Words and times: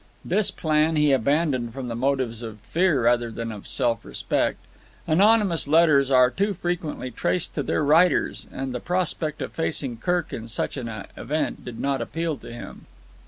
This 0.25 0.49
plan 0.49 0.95
he 0.95 1.11
abandoned 1.11 1.75
from 1.75 1.87
motives 1.99 2.41
of 2.41 2.57
fear 2.61 3.03
rather 3.03 3.29
than 3.29 3.51
of 3.51 3.67
self 3.67 4.03
respect. 4.03 4.57
Anonymous 5.05 5.67
letters 5.67 6.09
are 6.09 6.31
too 6.31 6.55
frequently 6.55 7.11
traced 7.11 7.53
to 7.53 7.61
their 7.61 7.83
writers, 7.83 8.47
and 8.51 8.73
the 8.73 8.79
prospect 8.79 9.43
of 9.43 9.51
facing 9.51 9.97
Kirk 9.97 10.33
in 10.33 10.47
such 10.47 10.75
an 10.75 10.89
event 11.15 11.63
did 11.63 11.79
not 11.79 12.01
appeal 12.01 12.35
to 12.37 12.51
him. 12.51 12.87